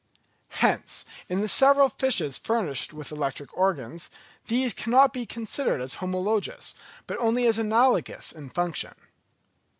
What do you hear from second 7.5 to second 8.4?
analogous